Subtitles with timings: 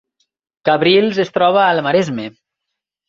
[0.69, 2.27] Cabrils es troba al Maresme